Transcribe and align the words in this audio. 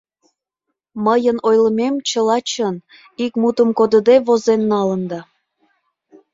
—Мыйын 1.05 1.37
ойлымем 1.49 1.95
чыла 2.09 2.37
чын, 2.51 2.75
ик 3.25 3.33
мутым 3.41 3.69
кодыде 3.77 4.15
возен 4.27 4.61
налында... 4.71 5.21